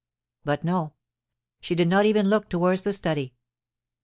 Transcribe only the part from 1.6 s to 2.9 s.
did not even look towards